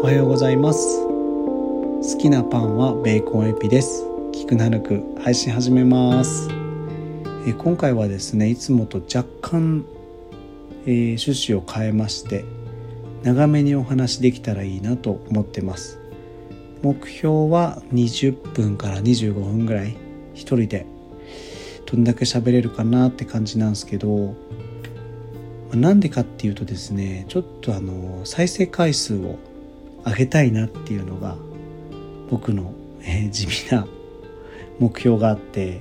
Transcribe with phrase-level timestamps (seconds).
[0.00, 1.02] おはようございます。
[1.02, 4.04] 好きなパンはベーコンエピです。
[4.32, 6.48] 聞くなるく配信始めます。
[7.48, 9.84] え今回はですねいつもと若干、
[10.86, 12.44] えー、趣旨を変えまして
[13.24, 15.98] 長めにお話できたらいいなと思ってます。
[16.82, 19.96] 目標は20分から25分ぐらい
[20.32, 20.86] 一人で
[21.86, 24.36] どんだけ喋れるかなって感じなんですけど
[25.74, 29.38] なんでかっていうとですねちょっとあの再生回数を
[30.08, 31.36] 上げたいなっていうのが
[32.30, 33.86] 僕の、えー、地味な
[34.78, 35.80] 目標があって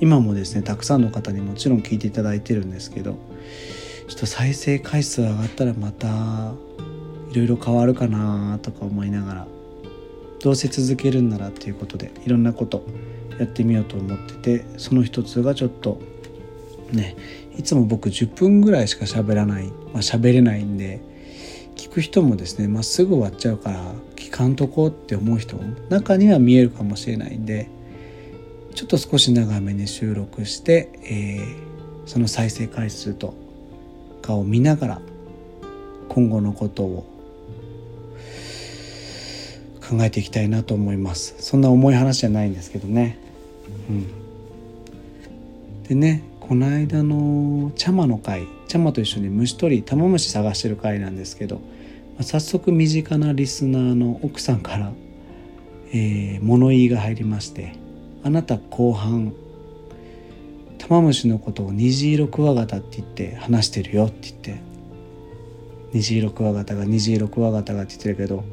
[0.00, 3.18] 今もですねたくさんの方にもちろん聞いていただいてるんですけど
[4.08, 6.54] ちょっと再生回数上がったらまた
[7.30, 9.46] いろいろ変わるかなとか思いながら
[10.40, 12.84] どうせ続けるんならっていうことでいろんなこと
[13.38, 16.00] やってみようと思っててその一つがちょっと
[16.92, 17.16] ね
[17.56, 21.00] いつも僕10分ぐらいしか喋らない、まあ、喋れないんで
[21.88, 27.68] 聞く人もですね、まあ、すぐ終わっちゃうから聞かんとこうって思う人も中には見えるかもしれないんで
[28.74, 33.34] ちょっと少し長めに収録して、えー、その再生回数と
[34.22, 35.00] かを見ながら
[36.08, 37.06] 今後のことを
[39.88, 41.34] 考えていきたいなと思います。
[41.38, 43.18] そんな重い話じゃないんですけどね。
[43.88, 44.06] うん。
[45.88, 51.60] でねこの間の茶間の会茶間と一緒に虫取り玉虫探してる会なんですけど、
[52.20, 54.92] 早速身近なリスナーの奥さんから、
[55.92, 57.74] えー、物言いが入りまして
[58.24, 59.32] 「あなた後半
[60.78, 64.56] 玉虫のことを虹色クワガタって言って話してるよ」って言って
[65.92, 68.44] 虹色クワガタが虹色クワガタがって言ってるけど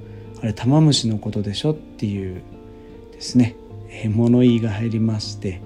[0.41, 2.41] あれ玉虫のことでしょっていう
[3.13, 3.55] ですね、
[3.89, 5.61] えー、物言いが入りまして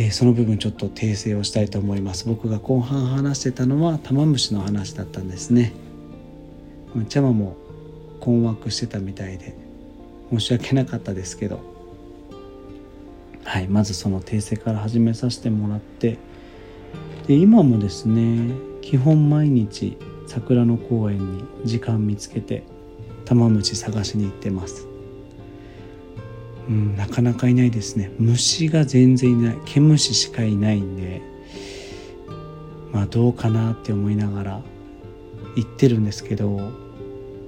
[0.00, 2.28] えー、その部分ちょっと訂正をしたいと思います。
[2.28, 5.72] 僕が後半話してたのは玉虫の話だったんですね。
[7.08, 7.56] 茶葉も
[8.20, 9.54] 困惑してたみたいで
[10.30, 11.78] 申し訳なかったですけど。
[13.48, 16.18] はいまずその訂正から始めさせてもらって。
[17.26, 22.64] で今もですね基本毎日桜の公園に時間見つけて
[23.24, 24.86] 玉虫探しに行ってます。
[26.68, 28.10] うん、なかなかいないですね。
[28.18, 29.56] 虫が全然いない。
[29.64, 31.22] 毛虫しかいないんで
[32.92, 34.60] まあどうかなって思いながら
[35.56, 36.50] 言ってるんですけど、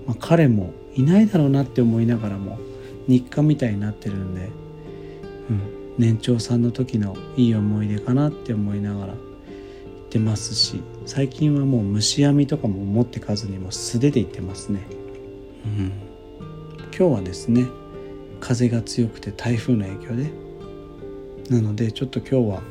[0.06, 2.58] まあ、彼もいないだろうなって思いながらも
[3.06, 4.50] 日課みたいになってるんで、
[5.50, 14.80] うん、年長さんの時のいい思い出かなって思いながら言ってますし最近はもう虫網とかも持ってかずにも素手で行ってますね。
[15.64, 15.92] うん、
[16.96, 17.66] 今日はですね
[18.40, 20.32] 風が強くて台風の影響で
[21.50, 22.62] なのでちょっと今日は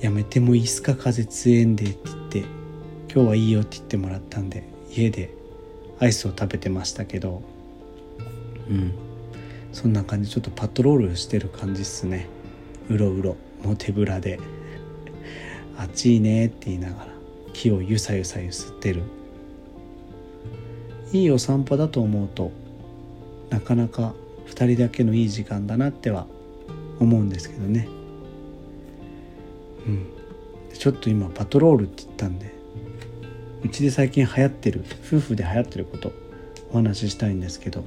[0.00, 2.57] やめてもいいっすか風強えんでって言って
[3.12, 5.34] 今日はいいよって言ってもらったんで家で
[5.98, 7.42] アイスを食べてましたけど
[8.68, 8.92] うん。
[9.72, 12.26] そんな感じちょっとパトロールしてる感じっすね。
[12.88, 13.36] うろうろ。
[13.62, 14.38] もう手ぶらで。
[15.76, 17.12] 暑いねって言いながら
[17.52, 19.02] 木をゆさゆさゆすってる。
[21.12, 22.52] いいお散歩だと思うと
[23.48, 24.14] なかなか
[24.46, 26.26] 2人だけのいい時間だなっては
[27.00, 27.88] 思うんですけどね。
[29.86, 30.06] うん。
[30.74, 32.54] ちょっと今パトロールって言ったんで
[33.62, 36.12] うちで最近流行ってる夫婦で流行ってること
[36.70, 37.84] お話ししたいんですけど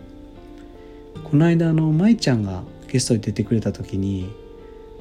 [1.23, 4.33] この間あの舞ちゃんがゲストに出てくれた時に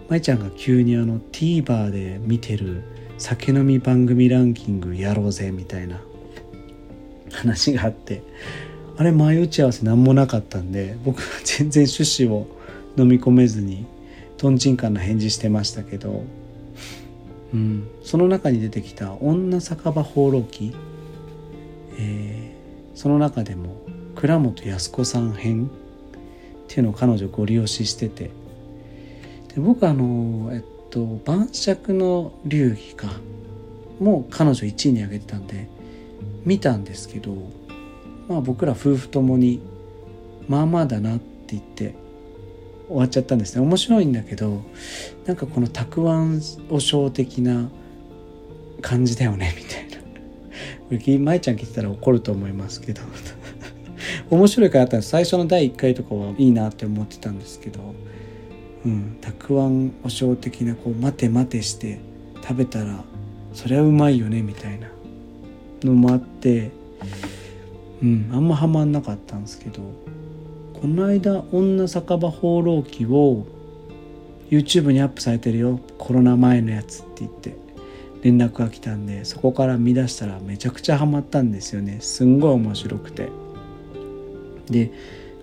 [0.09, 2.83] 舞ちゃんが急にあの TVer で見てる
[3.19, 6.01] 酒飲み番組ランキングやろうぜみたいな
[7.33, 8.23] 話があって
[8.97, 12.47] あれ前打ち合わせ何もなかったんで僕は全然趣旨を
[12.97, 13.87] 飲み込めずに
[14.37, 16.25] とんちんかんな返事してましたけど、
[17.53, 20.73] うん、その中に出てきた「女酒場放浪記」
[21.99, 23.77] えー、その中でも
[24.15, 25.71] 倉本康子さん編。
[26.71, 28.31] っていうのを彼女ご利用ししてて。
[29.55, 33.09] で僕あのえっと晩酌の流儀か。
[34.01, 35.69] も彼女1位に挙げてたんで
[36.45, 37.37] 見たんですけど
[38.29, 39.61] まあ僕ら夫婦ともに
[40.49, 41.95] まあまあだなって言って
[42.91, 43.63] 終わっちゃったんですね。
[43.63, 44.63] 面白いんだけど
[45.25, 47.69] なんかこのたくあんお正的な
[48.83, 49.91] 感じだよねみたいな。
[51.25, 53.03] 舞ちゃん聞いてたら怒ると思いますけど。
[54.29, 57.95] 面白いからあったら最初の第1回とかはいいなって思ってたんですけど。
[58.85, 62.01] うんたくあんお正的なこう待て待てして
[62.41, 63.05] 食べたら
[63.53, 64.89] そりゃうまいよねみたいな。
[65.85, 66.71] のもあって
[68.03, 69.83] うんあんまハマんなかったんですけど。
[70.81, 73.45] この間「女酒場放浪記」を
[74.51, 75.79] YouTube にアップされてるよ。
[75.99, 77.55] コロナ前のやつって言って
[78.23, 81.99] 連絡が来たんでそこから見出したらめちゃくちゃハマったんですよね。
[82.01, 83.29] すんごい面白くて。
[84.71, 84.91] で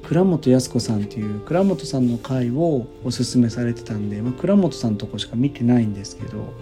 [0.07, 6.53] 倉本靖子さんっていう倉本さんの回をおすすめされてたんで、まあ、倉本さんのとこしか見てないんですけど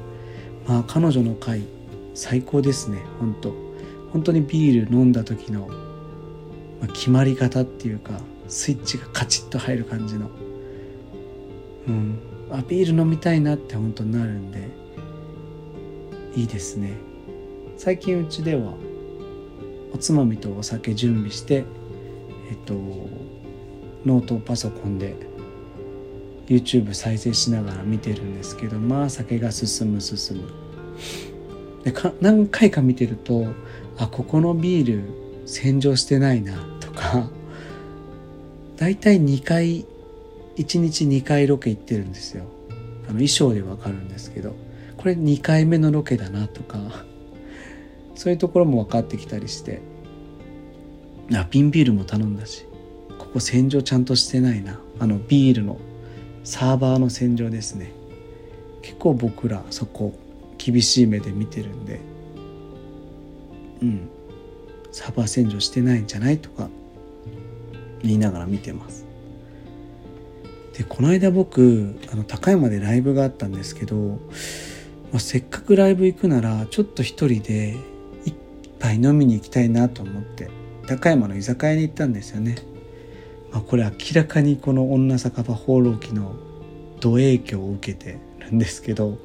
[0.68, 1.62] まあ彼女の回
[2.14, 2.98] 最高ですね。
[3.22, 3.54] 本当。
[4.12, 5.70] 本当にビール飲んだ時の、
[6.82, 10.30] ま、決まり方っていうかスイッチがカチッと入る感じの。
[11.88, 12.20] うん。
[12.52, 14.70] あビール飲みたいなって本当になるんで
[16.36, 16.94] いいですね。
[17.78, 18.74] 最近うちでは
[19.94, 21.66] おつまみとお酒準備して
[22.50, 22.74] えっと
[24.06, 25.16] ノートパソコンで
[26.48, 30.50] YouTube 再生しながら見てるんですけどまあ酒が進む進む。
[31.84, 33.48] でか何回か見てると
[33.98, 37.30] あここのビール洗浄してないなとか。
[38.78, 39.86] だいたい2回
[40.58, 42.46] 1日2回ロケ行ってるんですよ。
[43.04, 44.56] あの衣装でわかるんですけど。
[44.98, 46.80] これ2回目のロケだなとか
[48.16, 49.82] そういうところも分かってきたりして。
[51.34, 52.66] あ瓶ビールも頼んだし。
[53.18, 54.80] ここ洗浄ちゃんとしてないな。
[55.00, 55.78] あのビールの
[56.44, 57.92] サーバーの洗浄ですね。
[58.82, 60.14] 結構僕らそこ
[60.58, 62.00] 厳しい目で見てるんで。
[63.82, 64.10] うん。
[64.92, 66.70] サーバー洗浄してないんじゃないとか
[68.08, 69.06] 言いながら見てます。
[70.78, 74.18] でこの間僕あの高山でライブがあったんですけど、ま
[75.16, 77.78] あ、せっかくライブ行くならちょっと一人で
[78.26, 78.36] 一
[78.80, 80.50] 杯飲みに行きたいなと思って
[80.86, 82.58] 高山の居酒屋に行ったんですよね、
[83.52, 86.36] まあ、これ明らかにこの女酒場放浪記の
[87.00, 89.18] 土影響を受けてるんですけど、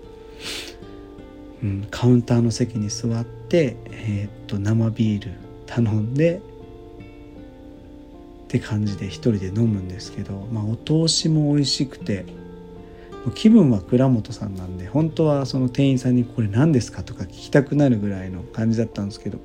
[1.64, 5.32] うん、カウンターの席に座って、えー、っと生ビール
[5.66, 6.40] 頼んで
[8.50, 12.26] って感じで一人で飲むんですけど、まあ、お通しも美味しくて
[13.36, 19.38] 気分は倉本さんなんで本当はその店員さんに「これ何ですか?」とか聞きたくなるぐらいの感じだったんですけど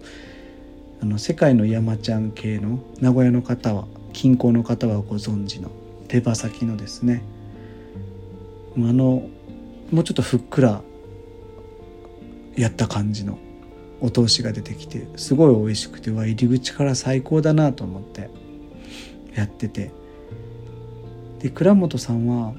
[1.02, 5.70] あの世界の山ちゃん系の名古屋の方は近郊の方はご存知の
[6.08, 7.22] 手羽先のですね
[8.76, 9.30] あの
[9.92, 10.82] もうちょっとふっくら
[12.56, 13.38] やった感じの
[14.02, 18.32] お通しが出てきてすごい美味しくてわ入り口から最高だなと思って
[19.36, 19.92] やってて。
[21.40, 22.54] で倉本さんは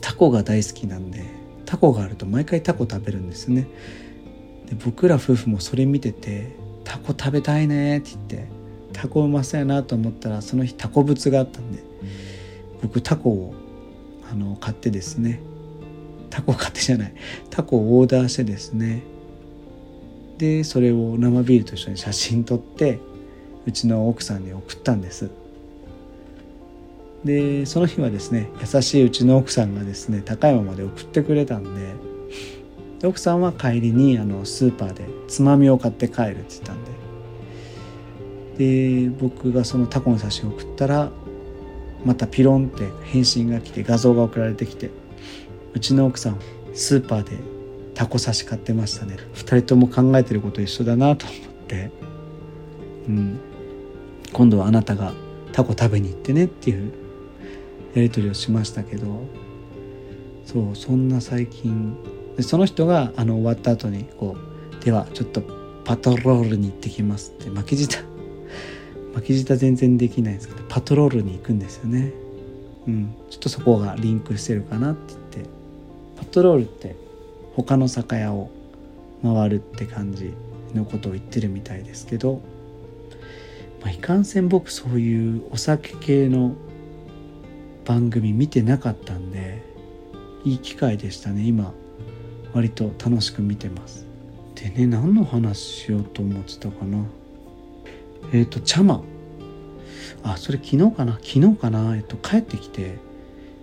[0.00, 1.24] タコが大好きなんで
[1.66, 3.66] タコがあると毎回タコ食べるんですね。
[4.66, 8.48] で僕ら夫婦もそれ見てて「タコ食べたいね」って言って
[8.92, 11.82] タコうまそうやなと思ったらその日タコ物があったんで
[12.82, 13.54] 僕タコを
[14.30, 15.40] あの買ってですね
[16.30, 17.14] タコ買ってじゃない
[17.50, 19.02] タコをオーダーしてですね
[20.38, 23.00] でそれを生ビールと一緒に写真撮って
[23.66, 25.30] うちの奥さんに送ったんです。
[27.26, 31.94] でその日はですね優しいうちの奥さんがですね高山まで送ってくれたんで
[33.00, 36.96] で奥さんは帰りにあのスーパーでつまみを買って帰るって言ったんで。
[38.56, 41.10] で僕がそのタコの写真を送ったら
[42.06, 44.90] またピロンって返信が来て画像が送られてきて
[45.74, 46.38] うちの奥さん
[46.72, 47.36] スーパーで
[47.92, 49.16] タコ刺し買ってましたね。
[49.34, 51.90] 2人とも考えてること一緒だなと思って。
[53.08, 53.40] うん。
[54.32, 55.12] 今度はあなたが
[55.52, 56.92] タコ食べに行ってねっていう
[57.96, 59.26] やり取りをしましたけど
[60.44, 61.96] そうそんな最近
[62.36, 64.36] でその人があの終わった後にこ
[64.80, 65.42] うではちょっと
[65.84, 68.04] パトロールに行ってきますって巻き舌
[69.14, 72.12] 巻き舌全然できないんですけどパトロールに行くんですよね。
[72.86, 73.14] うん。
[73.30, 75.50] ちょっとそこがリンクしてるかなって言って
[76.16, 76.96] パトロールって
[77.54, 78.50] 他の酒屋を
[79.22, 80.34] 回るって感じ
[80.74, 82.42] のことを言ってるみたいですけど、
[83.80, 86.54] まあ、いかんせん僕そういうお酒系の
[87.86, 89.62] 番組見てなかったんで
[90.44, 91.46] いい機会でしたね。
[91.46, 91.72] 今
[92.52, 94.06] 割と楽しく見てます。
[94.54, 97.04] でね何の話しようと思ってたかな。
[98.32, 99.02] えっ、ー、と茶間
[100.22, 101.12] あそれ昨日かな？
[101.14, 101.96] 昨日かな？
[101.96, 102.98] えっ、と帰ってきて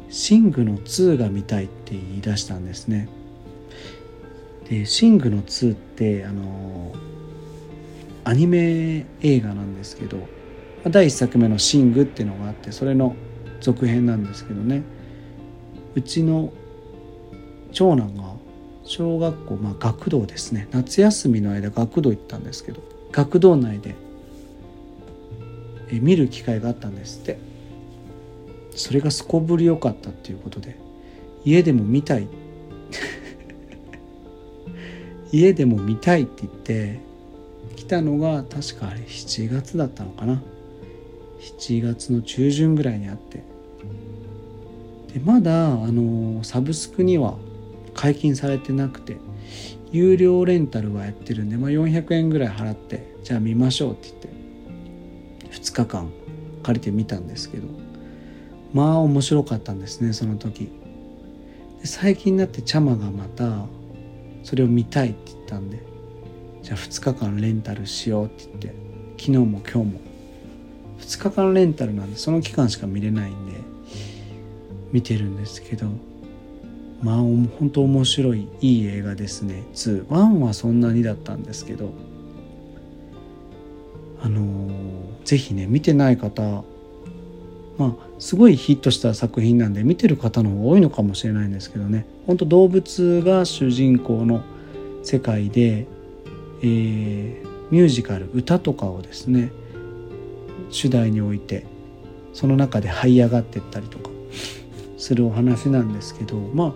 [0.10, 3.10] シングの2が見たいって言い出したんですね。
[4.70, 6.94] でシングの2ってあの
[8.24, 10.18] アニメ映画なんですけど
[10.90, 13.16] 第1作目の「シング」っていうのがあってそれの
[13.64, 14.84] 続編なんですけどね。
[15.96, 16.52] うちの
[17.72, 18.34] 長男が
[18.84, 20.68] 小学校、まあ、学童ですね。
[20.72, 23.96] 夏休みの間学童行ったんですけど学童内で
[25.90, 27.38] え見る機会があったんですって。
[28.76, 30.76] それがすこぶり良かったっていうことで
[31.46, 32.28] 家でも見たい。
[35.32, 37.00] 家でも見たいって言って
[37.76, 40.42] 来たのが確かあれ7月だったのかな。
[41.60, 43.44] 7月の中旬ぐらいにあって
[45.14, 47.38] でまだあのサブスクには
[47.94, 49.18] 解禁されてなくて
[49.92, 54.30] 有料レンタルはやってるんで、まあ、400円ぐらい払ってじゃあ見ましょうって言って
[55.56, 56.12] 2日間
[56.64, 57.68] 借りてみたんですけど
[58.74, 60.72] まあ面白かったんですねその時。
[61.80, 63.66] で最近になってチャマがまた
[64.42, 65.84] それを見たいって言ったんで
[66.64, 68.68] じゃあ2日間レンタルしようって言って
[69.18, 70.00] 昨日も今日も
[71.00, 73.73] 2日間レンタルなんでその期間しか見れないんで
[74.94, 75.88] 見てるんですけど
[77.02, 79.64] まあ本当面白いいい映画ですね。
[79.74, 81.92] 21はそんなにだったんですけど
[84.22, 86.64] あのー、ぜひね見てない方
[87.78, 92.06] まあすごいヒットした作品なんで見てる方の方が多いのかもしれないんですけどね。
[92.26, 94.42] 本当動物が主人公の
[95.04, 95.88] 世界で、
[96.62, 99.52] えー、ミュージカル歌とかをですね
[100.70, 101.66] 主題において
[102.32, 104.14] その中で這い上がってったりとか。
[104.98, 106.74] するお話なんですけどまあ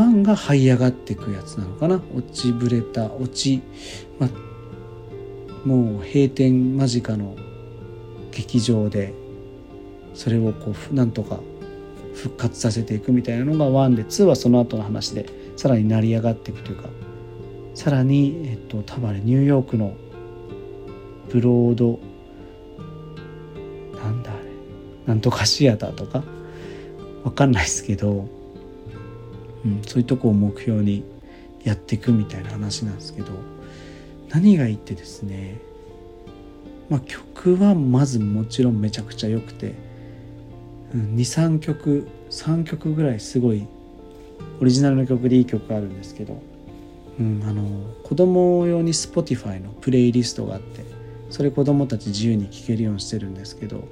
[0.00, 2.00] ワンが這い上がっていくやつなのかな。
[2.14, 3.62] 落ちぶれた落ち、
[4.20, 4.28] ま、
[5.64, 7.34] もう閉店間近の
[8.30, 9.12] 劇場で
[10.14, 11.40] それをこうなんとか
[12.14, 16.88] 復活させていくみたいなのが1で2はその後の話でさらに成り上がっていくというか
[17.74, 19.94] さらに、えっと、多分あれニューヨークの
[21.28, 22.00] ブロード
[23.98, 24.42] なんだあれ
[25.06, 26.24] なんとかシアターとか
[27.24, 28.28] わかんないですけど
[29.64, 31.04] うん、そういうとこを目標に
[31.64, 33.32] やっていくみたいな話なんですけど
[34.30, 35.58] 何がいいってですね、
[36.88, 39.74] まあ、曲はまずもちろんめちゃくちゃ良くて、
[40.94, 43.66] うん、23曲3曲ぐらいすごい
[44.60, 46.40] オリジナルの曲でいい曲あるんですけど、
[47.18, 47.64] うん、あの
[48.04, 50.84] 子供用に Spotify のプレイリストがあって
[51.30, 53.86] それ子供たち自由に聴けるようにしてるんですけど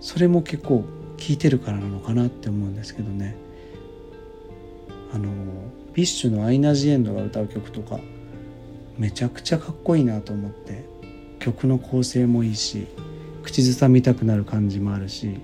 [0.00, 0.84] それも結構
[1.22, 3.36] 聴いてるからなのかなって思うんですけどね。
[5.14, 5.28] あの
[5.94, 8.00] BiSH のアイナ・ジ・エンドが歌う曲とか
[8.98, 10.84] めちゃくちゃかっこいいなと思って
[11.38, 12.88] 曲の構成もいいし
[13.42, 15.38] 口ずさみたくなる感じもあるし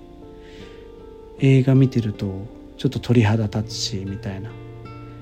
[1.39, 2.45] 映画見てると
[2.77, 4.49] ちょっと鳥肌立つしみたいな。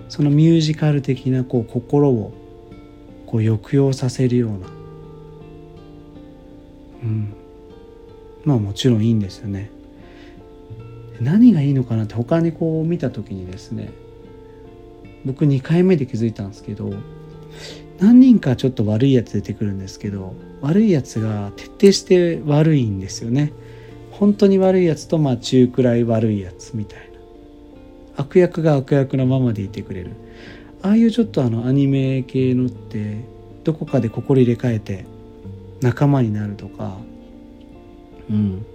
[0.10, 2.34] そのミュージカル的なこう心を
[3.26, 4.68] こう抑揚させるような。
[7.04, 7.34] うん。
[8.46, 9.77] まあもちろんいいんですよね。
[11.22, 13.90] 何がいいのかなって他にこう見た時にですね
[15.26, 16.92] 僕2回目で気づいたんですけど
[18.00, 23.54] 何人かちょっと悪いやつ出てくるんですけど悪いやつが徹底して悪いんですよね。
[24.12, 27.18] 本当に悪いやつとまあ中くらい悪いやつみたいな。
[28.18, 30.12] 悪役が悪役のままでいてくれる。
[30.82, 33.24] ああいうちょっとあのアニメ系のって
[33.64, 35.06] どこかで心入れ替えて
[35.82, 36.98] 仲間になるとか
[38.30, 38.66] うん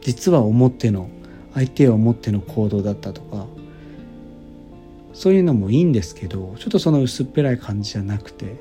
[0.00, 1.10] 実は思っての
[1.58, 3.46] 相手を思っての行動だったとか
[5.12, 8.54] そういうのもいいんですけどちょっとその薄っぺらい感じじゃなくて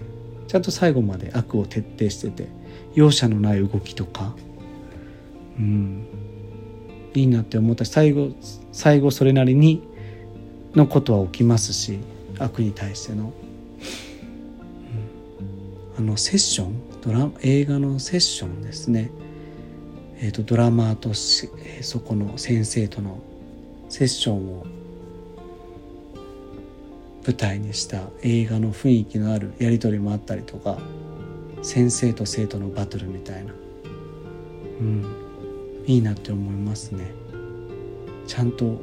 [0.48, 2.48] ちゃんと最後まで悪を徹底してて
[2.96, 4.34] 容赦のない動きとか
[5.60, 6.08] うん
[7.14, 8.32] いいなって思ったし最後
[8.72, 9.84] 最後それなりに
[10.74, 12.00] のことは起きますし
[12.40, 13.32] 悪に対しての、
[16.00, 17.02] うん、あのセッション？
[17.02, 19.12] ドラ映画のセッションですね。
[20.20, 23.20] えーと、ドラマーと、そこの先生との
[23.90, 24.66] セッションを
[27.26, 30.78] 舞台にした映画の雰囲気のあるやり取りもあったりとか
[31.62, 33.54] 先生と生徒のバトルみたいな。
[34.80, 35.06] うん。
[35.86, 37.12] いいなって思いますね。
[38.28, 38.82] ちゃんと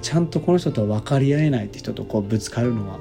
[0.00, 2.98] ちゃんとこの人とは分かり合えないって人とこうぶつかるのは、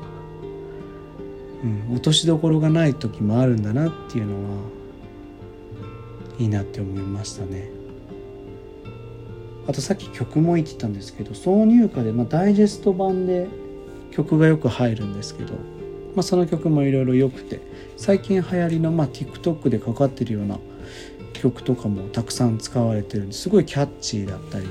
[1.63, 4.80] うん、落としどころがない時もあるんだなっていうのは
[6.41, 7.69] いいなって思いましたね。
[9.67, 13.47] あとさっき曲も言ってたんですけど挿入歌で、まあ、ダイジェスト版で
[14.09, 15.53] 曲がよく入るんですけど、
[16.15, 17.61] まあ、その曲もいろいろ良くて
[17.95, 20.57] 最近流行りの、まあ、TikTok でかかってるような
[21.33, 24.67] 曲とかもたくさん使われてるんですごいキャッチーだったり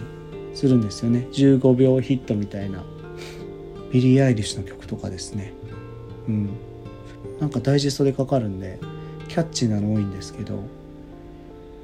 [0.55, 1.29] するんですよね。
[1.33, 2.85] 15秒ヒットみたいな
[3.93, 5.53] ビリー・アイリッシュの曲とかですね。
[6.27, 6.51] うん。
[7.39, 8.81] なんかダイジェストでかかるんで
[9.29, 10.65] キャッチーなの多いんですけど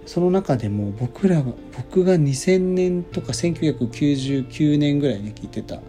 [0.06, 5.80] その中でも僕らが僕が2000年とか1999年ぐらいに聴いてた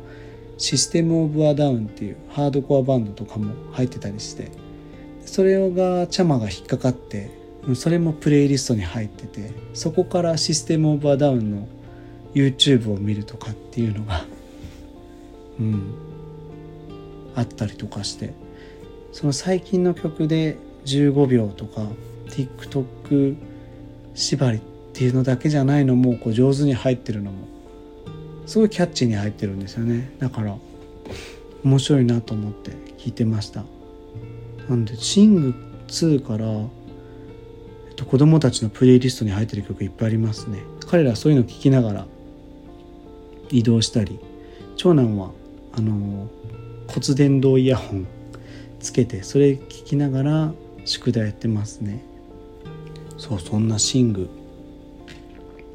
[0.57, 4.51] システム・オブ・ア・ダウンっていうハードコアバンドとかも入ってたりして
[5.23, 7.29] それがチャマが引っかかって
[7.75, 11.67] それもプレイリストに入っててそこからシステム・オブ・ア・ダウンの
[12.33, 14.25] YouTube を見るとかっていうのが
[15.59, 15.93] うん
[17.35, 18.33] あったりとかして
[19.11, 21.87] その最近の曲で15秒とか
[22.29, 23.35] TikTok
[24.17, 24.61] 縛りっ
[24.93, 27.47] ていうのだけじゃないのもこう上手に入ってるのも
[28.47, 30.11] すごいキャッチーに入ってるんですよね。
[30.19, 30.57] だから
[31.63, 33.63] 面白いなと思って聞いてました。
[34.67, 35.53] なんでシング
[35.87, 40.59] 2から、えっと子供たちのプレイリストに入ってる曲いっぱいありますね。
[40.87, 42.05] 彼らそういうの聴きながら
[43.51, 44.19] 移動したり
[44.77, 45.31] 長男は
[45.73, 46.27] あの
[46.87, 48.07] 骨伝導イヤホン
[48.79, 50.53] つけてそれ聞きながら
[50.85, 52.03] 宿題やってますね。
[53.17, 54.29] そうそんなシング。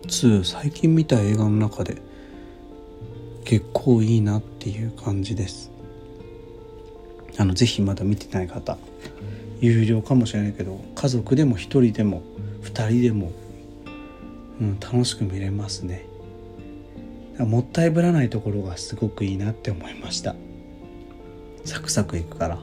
[0.07, 1.97] 2最近見た映画の中で
[3.45, 5.71] 結構いいなっていう感じです。
[7.39, 8.77] あのぜひまだ見てない方
[9.61, 12.23] 有料かもしれないけど家族でも1人でも
[12.63, 13.33] 2人でも、
[14.61, 16.07] うん、楽しく見れますね。
[17.39, 20.37] もったいぶらないところがすごくいいなって思いました。
[21.65, 22.59] サクサクいくから。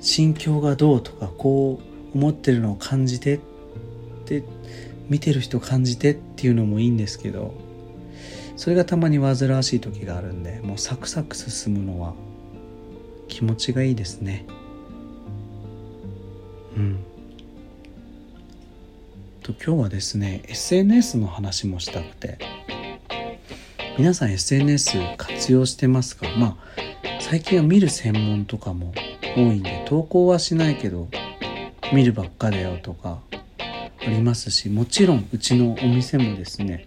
[0.00, 3.40] 心境がどうとかこう思ってるのを感じてっ
[4.24, 4.42] て
[5.08, 7.54] 見てる人感じてっていうのもいいんですけど
[8.56, 12.14] それがたまに煩わしい時があるんでもうサクサク進むのは
[13.28, 14.46] 気持ちがいいですね。
[16.76, 17.04] うん。
[19.42, 22.38] と今日はですね SNS の話もしたくて
[23.96, 26.26] 皆さん SNS 活用してますか？
[26.36, 26.56] まあ
[27.20, 28.92] 最近は見る専門とかも
[29.36, 31.08] 多いんで投稿はしないけど
[31.92, 33.20] 見るばっかだよとか
[34.00, 36.84] ありますしもちろんうちのお店もですね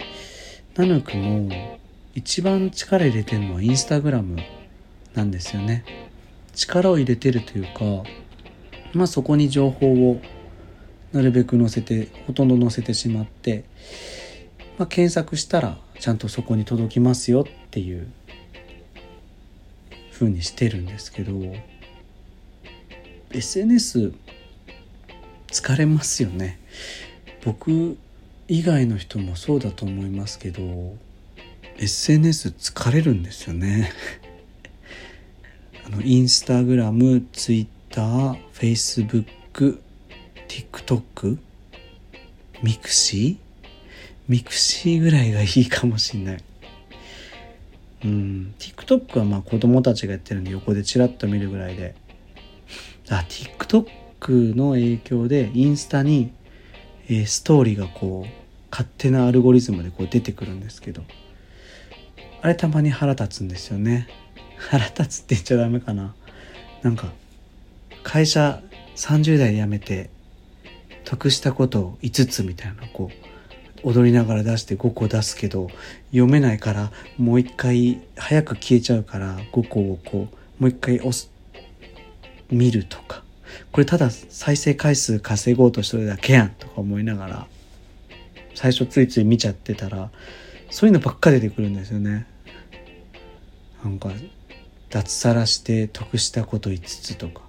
[0.75, 1.79] ナヌクも
[2.13, 4.37] 一番力入れてるのはインスタグラム
[5.13, 5.83] なんですよね。
[6.53, 8.09] 力を入れてるというか
[8.93, 10.21] まあそこに情報を
[11.13, 13.63] なるべく載せてほとんど載せてしまって、
[14.77, 18.07] まあ、検索したらちゃんとそこに届きますよっていう
[20.13, 21.33] 風にしてるんですけど
[23.31, 24.13] SNS
[25.51, 26.59] 疲れますよね。
[27.43, 27.97] 僕
[28.47, 30.95] 以外の人もそうだと思いますけど
[31.77, 33.91] SNS 疲れるんですよね。
[35.85, 39.81] あのインスタグラムツイッターフェイスブック
[40.47, 41.37] TikTok
[42.63, 43.37] ミクシー？
[44.27, 46.43] ミクシーぐらいがいいかもしんない。
[48.05, 48.53] うん。
[48.59, 51.95] TikTok はまあ子供たちがやってるんで横でチラッと見るぐらいで。
[53.09, 56.31] あ TikTok の影響でインスタに、
[57.09, 61.03] え、ストーリーがこう勝手なアルゴリズムでこう出てくるんですけど
[62.41, 64.07] あれたまに腹立つんですよね。
[64.57, 66.13] 腹立つって言っちゃダメかな。
[66.83, 67.11] なんか
[68.03, 68.61] 会社
[68.95, 70.09] 30代で辞めて
[71.03, 73.11] 得したことを5つみたいなこ
[73.83, 75.67] う踊りながら出して5個出すけど
[76.11, 81.29] 読めないからもう一回早く消えちゃうから5個をこうもう一回押す
[82.49, 83.23] 見るとか。
[83.71, 87.47] これただ再生回数稼ごうとしてるだけやんとか思いながら
[88.55, 90.09] 最初ついつい見ちゃってたら
[90.69, 92.25] そういうのばっか出てくるんですよね。
[93.83, 94.11] なんか
[94.89, 97.41] 脱サラして得したこと5つとか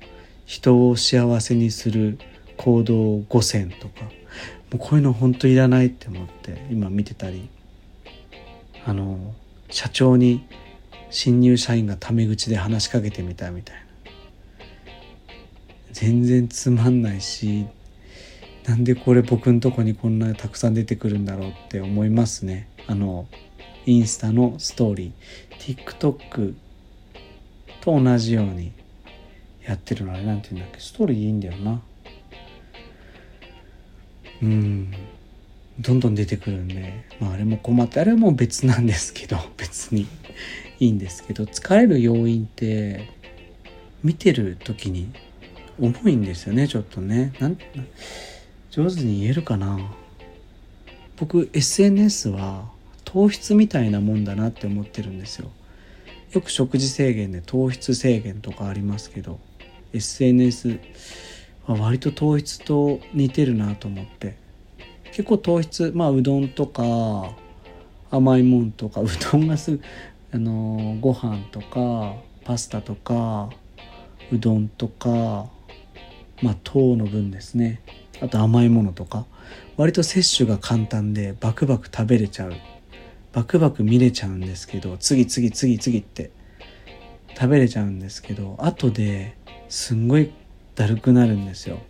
[0.46, 2.18] 人を幸せにする
[2.56, 4.10] 行動5選とかも
[4.74, 7.48] うこういうの本当いらないって思って今見てたり
[8.86, 9.34] あの
[9.68, 10.46] 社長に
[11.10, 13.82] 新入社員がタメ口で話しかけてみたみたいな。
[15.92, 17.66] 全然つまんないし
[18.66, 22.68] なんでこれ僕んとこにこんなたくさん出てくるんだろうって思いますね。
[22.87, 23.26] あの
[23.87, 25.76] インスタのストーリー。
[25.76, 26.55] TikTok
[27.81, 28.72] と同じように
[29.66, 30.81] やってるのあれなんて言うんだっけ？
[30.81, 31.83] ストーリーいいんだよな。
[34.42, 34.92] うん。
[35.81, 40.07] どんどん出てくるんで、まあ、あれも困ってあれはもう別なんですけど 別に。
[40.78, 43.09] いいんですけど疲れる要因って
[44.02, 45.12] 見てる時に
[45.83, 47.33] 重いんですよねちょっとね。
[47.40, 47.59] なん
[48.71, 49.79] 上手に言えるかな。
[51.16, 52.71] 僕 SNS は
[53.05, 55.51] 糖質みたいなもんだなって思ってるんですよ。
[56.33, 59.38] よく食事制限で糖質制限とかありますけど
[59.92, 60.79] SNS
[61.66, 64.37] は割と糖質と似てるなと思って。
[65.07, 67.35] 結構糖質まあうどんとか
[68.11, 69.83] 甘いもんとかうどんがすぐ
[70.33, 72.14] あのご飯とか
[72.45, 73.51] パスタとか
[74.31, 75.51] うどんとか
[76.42, 77.81] まあ糖の分ですね。
[78.20, 79.26] あと甘いものとか。
[79.76, 82.55] 割と摂取が簡単でバクバク食べれちゃう。
[83.33, 86.31] バクバク見れちゃうんですけど次々次々って
[87.35, 89.37] 食べれちゃうんですけど後で
[89.68, 90.31] すんごい
[90.74, 91.81] だるくなるんですよ、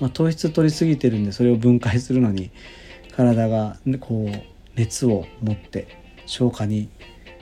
[0.00, 2.50] まあ、糖質取りすぎてるんでそれを分解するのに
[3.14, 4.42] 体がこう
[4.76, 5.88] 熱を持って
[6.26, 6.88] 消化に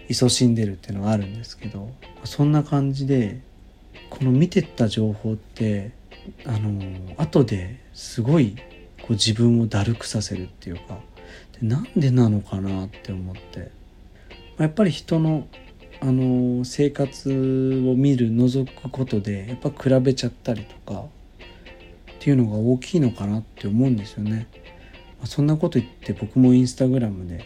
[0.08, 1.90] 勤しんでるっていうのがあるんですけど
[2.24, 3.40] そんな感じで
[4.08, 5.92] この見てった情報って
[6.44, 8.56] あの後ですごい
[9.02, 10.98] こう自分をだるくさせるっていうか
[11.60, 13.70] でなんでなのかなって思って、
[14.56, 15.46] ま、やっぱり人の
[16.02, 21.06] あの生活を見る覗くことでやっぱ比べちゃったりとかっ
[22.18, 24.46] ていうのが大きいのかなって思うんですよね。
[25.20, 27.44] ま、そんなこと言って僕もインスタグラムで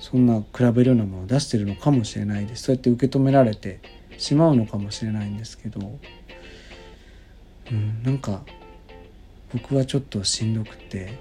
[0.00, 3.80] そんな比べるようなものを出してるのかもしれないですそうやって受け止められて
[4.18, 5.98] しまうのかもしれないんですけど、
[7.70, 8.42] うん、なんか
[9.52, 11.18] 僕はちょっとしんどくて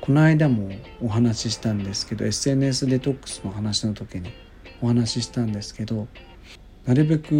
[0.00, 0.70] この間も
[1.02, 4.32] お話ししたんですけど SNS デトックスの話の時に
[4.80, 6.08] お話ししたんですけど
[6.86, 7.34] なるべく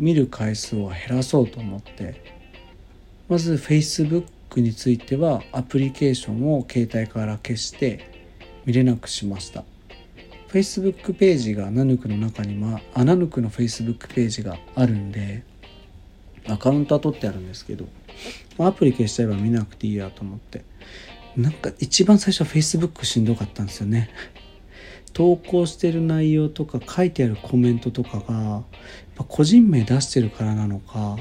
[0.00, 2.42] 見る回数を減らそうと思って
[3.28, 8.10] まず Facebook についてはアプリケーションを携帯から消して
[8.66, 9.64] 見れなくしました。
[10.48, 15.44] Facebook ページがナヌクの中にまあナヌクの Facebook ページがあるんで
[16.48, 17.86] アカウントは取ってあるんですけど
[18.58, 20.64] アプリ消しちゃえば見なくていいやと思って。
[21.36, 24.10] なんか一番最初は Facebook しんどかったんですよね。
[25.14, 28.64] 投稿してる内容とか書いてあるコメントとかがやっ
[29.16, 31.18] ぱ個人名出してるからなのか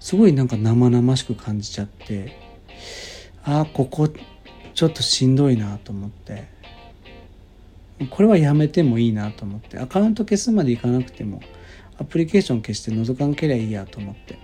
[0.00, 2.36] すごいなんか生々しく感じちゃって
[3.44, 4.08] ああここ
[4.74, 6.50] ちょっとしんどいなと思って。
[8.10, 9.78] これはやめてもいいなと思って。
[9.78, 11.40] アカウント消すまでいかなくても
[11.98, 14.38] アプリケーション消して覗かんけりゃいいやと思って、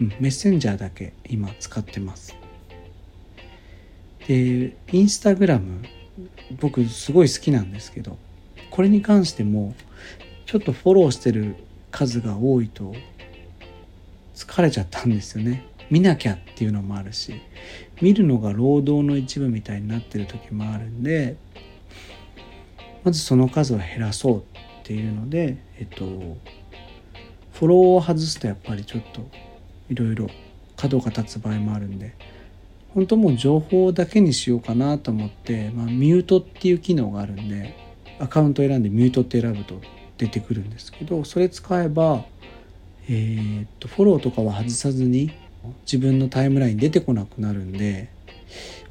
[0.00, 2.34] うん、メッセンジャーだけ今使ってます。
[4.26, 5.82] でインスタグラム
[6.60, 8.18] 僕すごい好きなんですけど
[8.70, 9.74] これに関しても
[10.46, 11.56] ちょっとフォローしてる
[11.90, 12.94] 数が多いと
[14.34, 15.64] 疲れちゃったんですよね。
[15.88, 17.40] 見なきゃっていうのもあるし
[18.02, 21.36] 見るのが労働の一部みたいになってる時もあるんで
[23.04, 24.44] まずその数を減らそう。
[24.86, 29.20] ていうのでえっとフォローを外すとやっぱりちょっと
[29.90, 30.28] いろいろ
[30.76, 32.14] 角が立つ場合もあるんで
[32.94, 37.74] 本当もう情報だけにしようかなと思って、まあ、ミュートっていう機能があるんで
[38.20, 39.80] アカウント選んでミュートって選ぶと
[40.18, 42.24] 出てくるんですけどそれ使えば
[43.08, 45.32] えー、っとフォローとかは外さずに
[45.84, 48.08] 自分のタイムライン出てこなくなるんで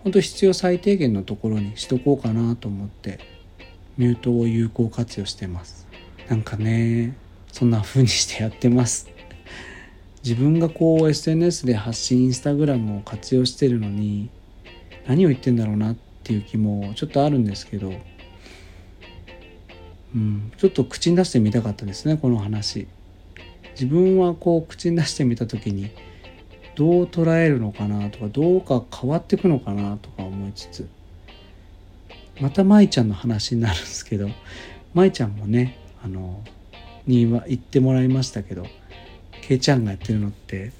[0.03, 3.19] 本当必要最低限のところにしとこうかなと思って
[3.97, 5.84] ミュートを有効活用してます。
[6.29, 7.15] なんかね
[7.51, 9.09] そんな風にしてやってます。
[10.23, 14.29] 自分がこう SNS で発信インスタグラムを活用してるのに
[15.05, 17.93] 何を言ってんだろうなっていう気もちょっとあるんですけど
[20.15, 22.87] うんちょっと口に出してみたかったですねこの話。
[23.73, 25.91] 自分はこう口に出してみた時に
[26.75, 30.87] どう捉えるのかなとかどうか変わっていくのかなとか思いつつ
[32.39, 34.29] また舞ちゃんの話になるんですけど
[34.93, 36.43] 舞ちゃんもねあの
[37.07, 38.67] には言ってもらいましたけど
[39.41, 40.71] けいちゃんがやってるのって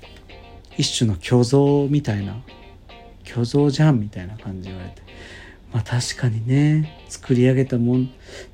[0.78, 2.36] 一種の虚像みたいな
[3.26, 5.02] 虚像じゃんみたいな感じ言われて
[5.74, 8.12] まあ確かにね作り上げたもん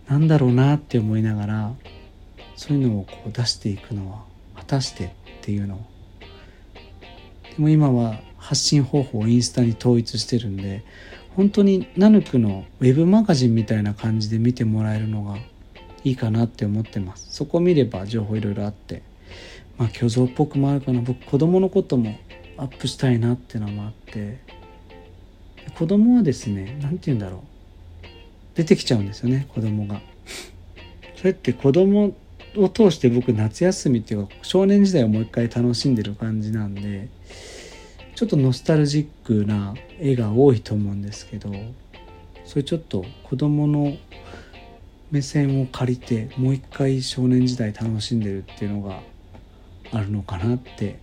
[0.07, 1.73] なんだろうなって思いながら
[2.55, 4.23] そういうのをこう出していくのは
[4.55, 5.09] 果たしてっ
[5.41, 5.77] ていうのを。
[7.49, 10.85] でも今は発信方法をインスタに統一してるんで
[11.35, 15.37] 本当にナヌクのウェブマガジンみたいな感じで見てもらえるのが
[16.03, 17.27] いいかなって思ってます。
[17.31, 19.01] そこ見れば情報いろいろあって
[19.77, 21.01] まあ虚像っぽくもあるかな。
[21.01, 22.17] 僕子供のことも
[22.57, 24.39] アップしたいなってのもあって
[25.77, 27.41] 子供はですね何て言うんだろう。
[28.55, 30.01] 出てきちゃうんですよね子供が。
[31.15, 32.15] それって子供
[32.57, 37.07] を通して僕夏休みっていうか少年時代をもう一回楽しんでる感じなんで
[38.15, 41.51] ちょっとノスタルジックな絵が多いと思うんですけど
[42.43, 43.95] それちょっと子供の
[45.11, 49.01] 目線を借りてもう一回少年時代楽しんでるっていうのが
[49.91, 50.99] あるのかなって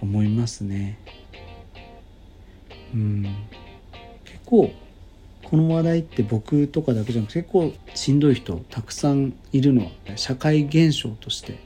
[0.00, 0.98] 思いますね。
[2.94, 3.22] うん
[4.24, 4.72] 結構
[5.44, 11.58] この話題って僕とかだけじゃなくて結構しんどい人たくさんいるのは社会現象として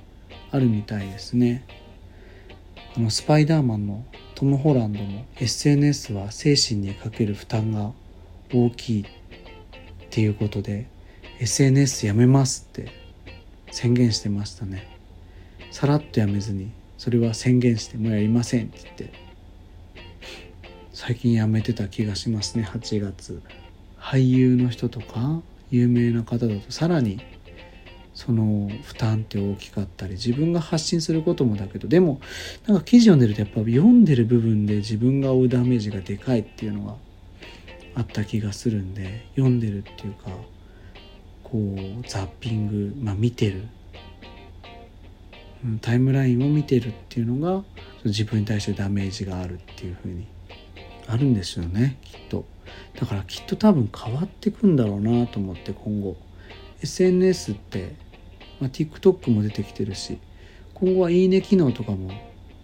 [0.51, 1.65] あるみたいですね。
[2.97, 4.05] あのスパイダーマンの
[4.35, 7.93] トム・ホランドも SNS は精神にかける負担が
[8.53, 9.07] 大きいっ
[10.11, 10.87] ていうことで
[11.41, 12.91] SNS やめますって
[13.71, 14.87] 宣言してましたね。
[15.71, 19.13] さらっとやめずにそれは宣言してもうやりませんって言って
[20.93, 23.43] 最近やめてた気がしますね8月。
[23.99, 27.21] 俳優の人とか有名な方だとさらに
[28.15, 32.21] その負担って大きかったり自分が発信することもだけどでも
[32.67, 36.95] なんか記事読んでるとやっぱ読んでる部分で自分が負うダメージがでかいっていうのが
[37.97, 40.31] あった気がするんで読んでるっていうか
[41.45, 43.69] こうザッピング、まあ、見てる、
[45.81, 47.63] タイムラインを見てるっていうのが
[48.05, 50.27] 自分に対してダメージがあるっていうふうに
[51.07, 52.45] あるんですよねきっと。
[52.99, 56.17] だからきっと多分変わってくんだろうなと思って今後。
[56.83, 57.95] SNS って
[58.61, 60.19] まあ、TikTok も出てきてるし
[60.75, 62.11] 今後はいいね機能とかも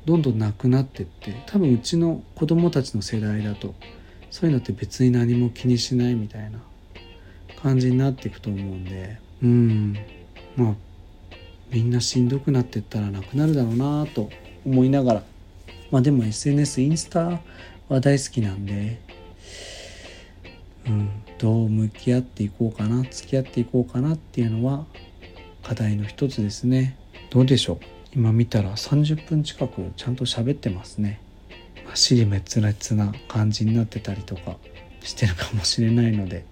[0.04, 3.74] どんどんなくなってって多分うちの子供たちの世代だと
[4.30, 6.60] そういうのって別に何も気にしないみたいな。
[7.62, 9.18] 感じになっていくと思うんで。
[9.42, 9.96] うん。
[10.56, 10.74] まあ
[11.70, 14.30] みんなしんどくなってったらなくなるだろうなと
[14.66, 15.22] 思いながら。
[15.90, 17.40] まあでも SNS インスタ
[17.88, 19.00] は大好きなんで。
[20.86, 21.08] うん。
[21.38, 24.84] どう向き合っていこうかな付き合っていこうかなっていうのは
[25.62, 26.98] 課題の一つですね。
[27.30, 27.78] どうでしょう？
[28.14, 31.18] 今見たら30分近くちゃんと喋ってますね。
[31.94, 34.56] 尻滅裂な感じになってたりとか
[35.02, 36.44] してるかもしれないので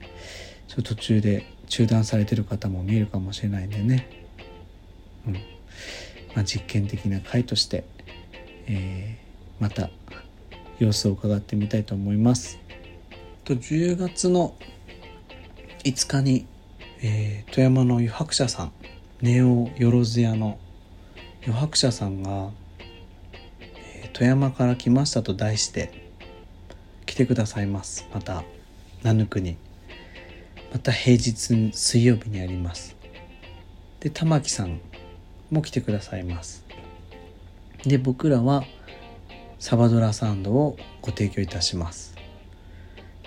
[0.68, 4.08] ちょっと途中で中断されてる方も見えるかもしれないんでね、
[5.26, 5.32] うん。
[6.34, 7.84] まあ、実験的な回として、
[8.66, 9.90] えー、また
[10.78, 12.58] 様子を伺ってみたいと思います。
[13.44, 14.54] と10月の
[15.84, 16.46] 5日に、
[17.02, 18.72] えー、富山の湯白社さん
[19.22, 20.58] ネオよろず屋の
[21.46, 22.50] 湯白社さんが
[24.12, 26.12] 富山から来ましたと題して
[27.06, 28.06] 来てくださいます。
[28.12, 28.44] また
[29.02, 29.56] ナヌクに。
[30.72, 32.96] また平日水曜日にあります。
[34.00, 34.80] で玉木さん
[35.50, 36.64] も来てくださいます。
[37.84, 38.64] で僕らは
[39.58, 42.14] サバドラサンドをご提供いたします。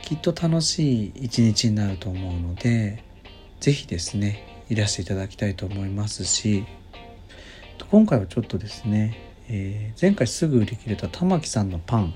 [0.01, 3.03] きっと楽しい一日になると思うので
[3.59, 6.65] 是非ですねいらしていただきたいと思いますし
[7.89, 12.13] 今回はちょっとですねえー、前回すぐ売り切れた玉木さんのパン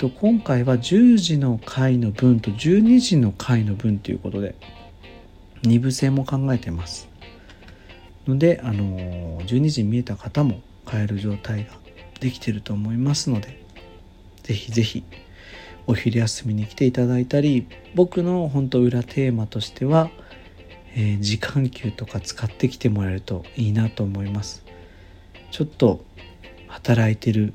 [0.00, 4.54] と今回は10時の回の分と12時の回の分ということで
[5.64, 7.06] 2部制も考えてます。
[8.26, 11.72] ので、あの、12時に見えた方も買える状態が
[12.18, 13.62] できてると思いますので
[14.42, 15.04] ぜひぜひ
[15.86, 20.10] お昼休みに来ていただいたり僕の本当裏テーマとしては、
[20.94, 24.64] えー、時間給とか使ってきてもらえるといいなと思います。
[25.50, 26.04] ちょっと
[26.68, 27.52] 働いてる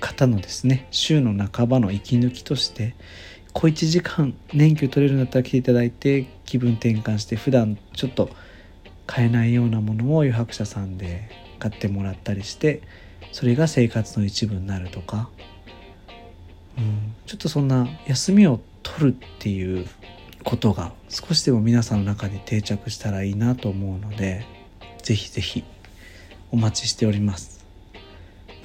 [0.00, 2.94] 方のですね週の半ばの息抜きとして
[3.52, 8.28] 小1時間年休取れるんだったら来ていただいて気分転換して普段ちょっと
[9.06, 11.28] 買えないようなものを余白者さんで
[11.58, 12.82] 買ってもらったりして
[13.32, 15.28] それが生活の一部になるとか、
[16.78, 19.86] うん、ちょっとそんな休みを取るっていう
[20.44, 24.44] ことが少しでも皆さんの中に定着したらいいなと思うので
[25.02, 25.64] 是非是非
[26.50, 27.53] お待ちしております。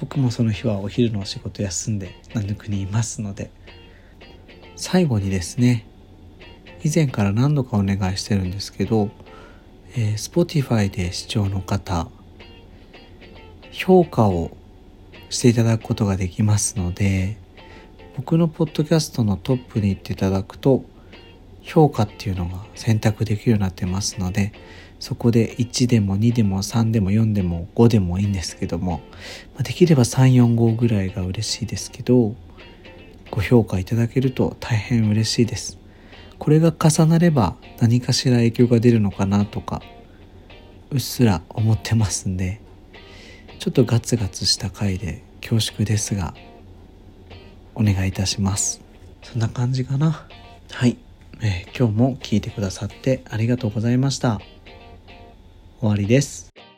[0.00, 3.50] 僕もその日はお昼のお仕事休んでナヌクにいますので
[4.74, 5.86] 最後にですね
[6.82, 9.10] 以前から何度かお願いしてるんですけど、
[9.94, 12.08] えー、Spotify で視聴の方
[13.70, 14.56] 評価を
[15.28, 17.36] していただくことができますので
[18.16, 20.82] 僕のポッドキャストのトップに行っていただくと
[21.62, 24.52] 評価っていうのが選択できるようになってますので
[25.00, 29.00] そこで1でも2でも3でも4でも5でもいいんですけども、
[29.56, 32.34] まできれば345ぐらいが嬉しいですけど
[33.30, 35.78] ご評価いただけると大変嬉しいです。
[36.38, 39.82] これが重なれば何かしら影響が出るのかなとか
[40.90, 42.62] うっすら思ってますんで
[43.58, 46.34] ちょっとガツガツした回で恐縮ですが
[47.74, 48.80] お願いいたします。
[49.22, 50.26] そんな感じかな。
[50.70, 50.96] はい、
[51.42, 54.40] えー、今日も聞いてくださってありがとうございました
[55.80, 56.69] 終わりです。